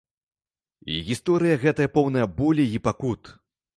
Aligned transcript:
І 0.93 0.95
гісторыя 1.11 1.59
гэтая 1.65 1.89
поўная 1.99 2.27
болі 2.41 2.63
і 2.77 2.83
пакут. 2.89 3.21